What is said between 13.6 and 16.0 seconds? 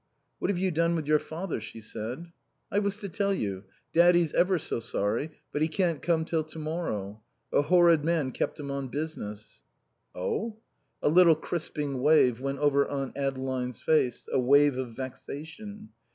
face, a wave of vexation.